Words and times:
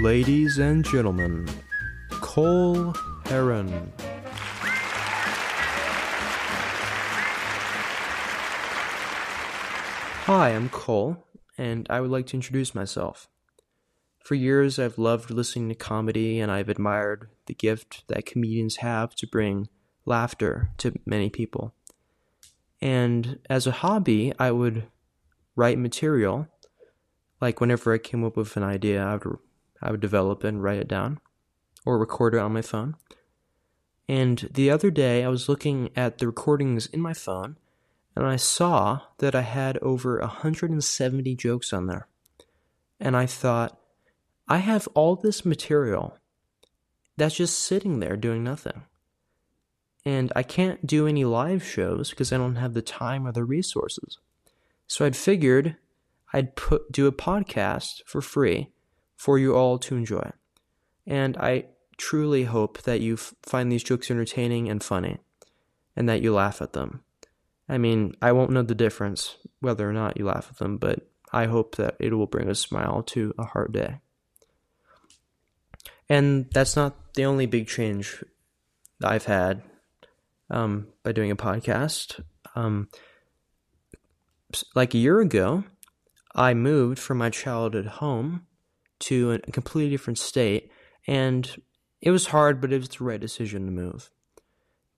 Ladies 0.00 0.56
and 0.56 0.82
gentlemen, 0.82 1.46
Cole 2.08 2.94
Heron. 3.26 3.92
Hi, 10.24 10.54
I'm 10.54 10.70
Cole, 10.70 11.26
and 11.58 11.86
I 11.90 12.00
would 12.00 12.10
like 12.10 12.24
to 12.28 12.36
introduce 12.36 12.74
myself. 12.74 13.28
For 14.24 14.34
years, 14.34 14.78
I've 14.78 14.96
loved 14.96 15.30
listening 15.30 15.68
to 15.68 15.74
comedy, 15.74 16.40
and 16.40 16.50
I've 16.50 16.70
admired 16.70 17.28
the 17.44 17.52
gift 17.52 18.04
that 18.08 18.24
comedians 18.24 18.76
have 18.76 19.14
to 19.16 19.26
bring 19.26 19.68
laughter 20.06 20.70
to 20.78 20.94
many 21.04 21.28
people. 21.28 21.74
And 22.80 23.38
as 23.50 23.66
a 23.66 23.72
hobby, 23.72 24.32
I 24.38 24.50
would 24.50 24.84
write 25.56 25.78
material. 25.78 26.48
Like 27.38 27.60
whenever 27.60 27.92
I 27.92 27.98
came 27.98 28.24
up 28.24 28.38
with 28.38 28.56
an 28.56 28.62
idea, 28.62 29.04
I 29.04 29.12
would 29.12 29.38
I 29.82 29.90
would 29.90 30.00
develop 30.00 30.44
and 30.44 30.62
write 30.62 30.78
it 30.78 30.88
down, 30.88 31.20
or 31.84 31.98
record 31.98 32.34
it 32.34 32.40
on 32.40 32.52
my 32.52 32.62
phone. 32.62 32.96
And 34.08 34.48
the 34.52 34.70
other 34.70 34.90
day, 34.90 35.24
I 35.24 35.28
was 35.28 35.48
looking 35.48 35.90
at 35.96 36.18
the 36.18 36.26
recordings 36.26 36.86
in 36.86 37.00
my 37.00 37.14
phone, 37.14 37.56
and 38.16 38.26
I 38.26 38.36
saw 38.36 39.00
that 39.18 39.34
I 39.34 39.42
had 39.42 39.78
over 39.78 40.18
170 40.18 41.34
jokes 41.36 41.72
on 41.72 41.86
there. 41.86 42.08
And 42.98 43.16
I 43.16 43.26
thought, 43.26 43.78
I 44.48 44.58
have 44.58 44.88
all 44.94 45.14
this 45.14 45.44
material 45.44 46.18
that's 47.16 47.36
just 47.36 47.58
sitting 47.60 48.00
there 48.00 48.16
doing 48.16 48.42
nothing. 48.42 48.82
And 50.04 50.32
I 50.34 50.42
can't 50.42 50.86
do 50.86 51.06
any 51.06 51.24
live 51.24 51.62
shows 51.62 52.10
because 52.10 52.32
I 52.32 52.38
don't 52.38 52.56
have 52.56 52.74
the 52.74 52.82
time 52.82 53.26
or 53.26 53.32
the 53.32 53.44
resources. 53.44 54.18
So 54.86 55.04
I'd 55.04 55.16
figured 55.16 55.76
I'd 56.32 56.56
put 56.56 56.90
do 56.90 57.06
a 57.06 57.12
podcast 57.12 58.02
for 58.06 58.20
free 58.20 58.70
for 59.20 59.38
you 59.38 59.54
all 59.54 59.76
to 59.78 59.96
enjoy. 59.96 60.30
And 61.06 61.36
I 61.36 61.66
truly 61.98 62.44
hope 62.44 62.80
that 62.84 63.02
you 63.02 63.14
f- 63.14 63.34
find 63.42 63.70
these 63.70 63.82
jokes 63.82 64.10
entertaining 64.10 64.70
and 64.70 64.82
funny 64.82 65.18
and 65.94 66.08
that 66.08 66.22
you 66.22 66.32
laugh 66.32 66.62
at 66.62 66.72
them. 66.72 67.02
I 67.68 67.76
mean, 67.76 68.14
I 68.22 68.32
won't 68.32 68.50
know 68.50 68.62
the 68.62 68.74
difference 68.74 69.36
whether 69.60 69.86
or 69.86 69.92
not 69.92 70.16
you 70.16 70.24
laugh 70.24 70.48
at 70.50 70.56
them, 70.56 70.78
but 70.78 71.06
I 71.34 71.44
hope 71.44 71.76
that 71.76 71.96
it 72.00 72.14
will 72.14 72.28
bring 72.28 72.48
a 72.48 72.54
smile 72.54 73.02
to 73.08 73.34
a 73.38 73.44
hard 73.44 73.74
day. 73.74 74.00
And 76.08 76.46
that's 76.54 76.74
not 76.74 77.12
the 77.12 77.26
only 77.26 77.44
big 77.44 77.68
change 77.68 78.24
that 79.00 79.12
I've 79.12 79.26
had 79.26 79.62
um, 80.48 80.86
by 81.02 81.12
doing 81.12 81.30
a 81.30 81.36
podcast. 81.36 82.24
Um, 82.54 82.88
like 84.74 84.94
a 84.94 84.98
year 84.98 85.20
ago, 85.20 85.64
I 86.34 86.54
moved 86.54 86.98
from 86.98 87.18
my 87.18 87.28
childhood 87.28 87.84
home 87.84 88.46
to 89.00 89.32
a 89.32 89.38
completely 89.38 89.90
different 89.90 90.18
state, 90.18 90.70
and 91.06 91.60
it 92.00 92.10
was 92.10 92.26
hard, 92.26 92.60
but 92.60 92.72
it 92.72 92.78
was 92.78 92.88
the 92.88 93.04
right 93.04 93.20
decision 93.20 93.66
to 93.66 93.72
move. 93.72 94.10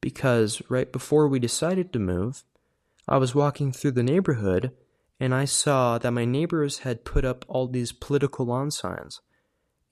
Because 0.00 0.62
right 0.68 0.90
before 0.90 1.28
we 1.28 1.38
decided 1.38 1.92
to 1.92 1.98
move, 1.98 2.44
I 3.08 3.16
was 3.16 3.34
walking 3.34 3.72
through 3.72 3.92
the 3.92 4.02
neighborhood 4.02 4.72
and 5.20 5.34
I 5.34 5.44
saw 5.44 5.98
that 5.98 6.12
my 6.12 6.24
neighbors 6.24 6.80
had 6.80 7.04
put 7.04 7.24
up 7.24 7.44
all 7.48 7.66
these 7.66 7.90
political 7.92 8.46
lawn 8.46 8.70
signs. 8.70 9.20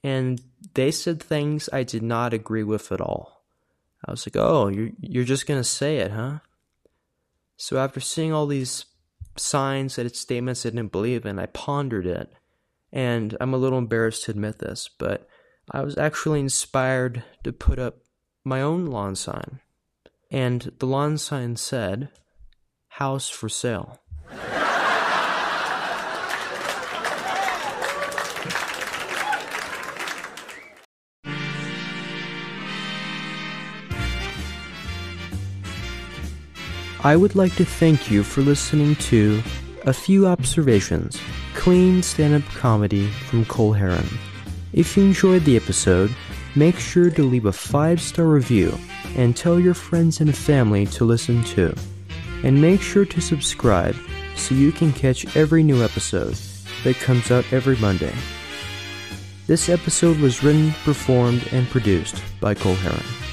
And 0.03 0.41
they 0.73 0.91
said 0.91 1.21
things 1.21 1.69
I 1.73 1.83
did 1.83 2.03
not 2.03 2.33
agree 2.33 2.63
with 2.63 2.91
at 2.91 3.01
all. 3.01 3.43
I 4.05 4.11
was 4.11 4.25
like, 4.25 4.37
oh, 4.37 4.67
you're, 4.67 4.91
you're 5.01 5.23
just 5.25 5.47
going 5.47 5.59
to 5.59 5.67
say 5.67 5.97
it, 5.97 6.11
huh? 6.11 6.39
So 7.57 7.77
after 7.77 7.99
seeing 7.99 8.31
all 8.31 8.45
these 8.45 8.85
signs 9.35 9.97
and 9.97 10.15
statements 10.15 10.65
I 10.65 10.69
didn't 10.69 10.91
believe 10.91 11.25
in, 11.25 11.39
I 11.39 11.47
pondered 11.47 12.05
it. 12.05 12.31
And 12.91 13.35
I'm 13.41 13.53
a 13.53 13.57
little 13.57 13.77
embarrassed 13.77 14.25
to 14.25 14.31
admit 14.31 14.59
this, 14.59 14.89
but 14.97 15.27
I 15.71 15.81
was 15.81 15.97
actually 15.97 16.39
inspired 16.39 17.23
to 17.43 17.51
put 17.51 17.79
up 17.79 17.97
my 18.45 18.61
own 18.61 18.85
lawn 18.85 19.15
sign. 19.15 19.59
And 20.31 20.71
the 20.79 20.87
lawn 20.87 21.17
sign 21.17 21.55
said, 21.57 22.09
House 22.87 23.29
for 23.29 23.49
Sale. 23.49 23.99
I 37.03 37.15
would 37.15 37.35
like 37.35 37.55
to 37.55 37.63
thank 37.63 38.09
you 38.09 38.23
for 38.23 38.41
listening 38.41 38.95
to 38.95 39.41
A 39.85 39.93
Few 39.93 40.27
Observations 40.27 41.21
Clean 41.57 42.01
Stand 42.01 42.35
Up 42.35 42.49
Comedy 42.53 43.07
from 43.07 43.43
Cole 43.43 43.73
Heron. 43.73 44.07
If 44.71 44.95
you 44.95 45.03
enjoyed 45.03 45.43
the 45.43 45.57
episode, 45.57 46.15
make 46.55 46.79
sure 46.79 47.09
to 47.09 47.23
leave 47.23 47.45
a 47.45 47.51
five 47.51 47.99
star 47.99 48.25
review 48.25 48.77
and 49.17 49.35
tell 49.35 49.59
your 49.59 49.73
friends 49.73 50.21
and 50.21 50.37
family 50.37 50.85
to 50.85 51.03
listen 51.03 51.43
too. 51.43 51.75
And 52.43 52.61
make 52.61 52.81
sure 52.81 53.05
to 53.05 53.19
subscribe 53.19 53.95
so 54.35 54.55
you 54.55 54.71
can 54.71 54.93
catch 54.93 55.35
every 55.35 55.63
new 55.63 55.83
episode 55.83 56.37
that 56.83 56.97
comes 56.97 57.31
out 57.31 57.51
every 57.51 57.75
Monday. 57.77 58.13
This 59.47 59.67
episode 59.67 60.19
was 60.19 60.43
written, 60.43 60.71
performed, 60.85 61.49
and 61.51 61.67
produced 61.67 62.23
by 62.39 62.53
Cole 62.53 62.75
Heron. 62.75 63.26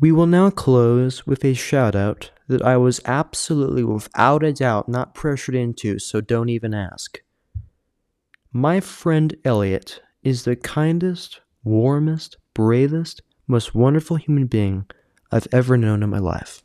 We 0.00 0.10
will 0.10 0.26
now 0.26 0.50
close 0.50 1.26
with 1.26 1.44
a 1.44 1.54
shout 1.54 1.94
out 1.94 2.32
that 2.48 2.62
I 2.62 2.76
was 2.76 3.00
absolutely 3.04 3.84
without 3.84 4.42
a 4.42 4.52
doubt 4.52 4.88
not 4.88 5.14
pressured 5.14 5.54
into, 5.54 5.98
so 5.98 6.20
don't 6.20 6.48
even 6.48 6.74
ask. 6.74 7.22
My 8.52 8.80
friend 8.80 9.34
Elliot 9.44 10.02
is 10.22 10.44
the 10.44 10.56
kindest, 10.56 11.40
warmest, 11.62 12.36
bravest, 12.54 13.22
most 13.46 13.74
wonderful 13.74 14.16
human 14.16 14.46
being 14.46 14.86
I've 15.30 15.48
ever 15.52 15.76
known 15.76 16.02
in 16.02 16.10
my 16.10 16.18
life. 16.18 16.63